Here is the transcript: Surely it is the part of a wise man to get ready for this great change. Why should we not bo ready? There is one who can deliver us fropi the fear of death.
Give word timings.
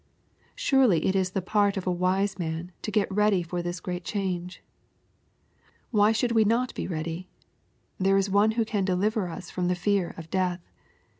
Surely 0.55 1.05
it 1.05 1.15
is 1.15 1.29
the 1.29 1.43
part 1.43 1.77
of 1.77 1.85
a 1.85 1.91
wise 1.91 2.39
man 2.39 2.71
to 2.81 2.89
get 2.89 3.11
ready 3.11 3.43
for 3.43 3.61
this 3.61 3.79
great 3.79 4.03
change. 4.03 4.63
Why 5.91 6.11
should 6.11 6.31
we 6.31 6.43
not 6.43 6.73
bo 6.73 6.87
ready? 6.87 7.29
There 7.99 8.17
is 8.17 8.27
one 8.27 8.53
who 8.53 8.65
can 8.65 8.83
deliver 8.83 9.27
us 9.27 9.51
fropi 9.51 9.67
the 9.67 9.75
fear 9.75 10.15
of 10.17 10.31
death. 10.31 10.67